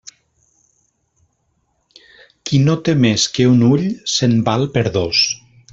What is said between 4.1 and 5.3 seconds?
se'n val per dos.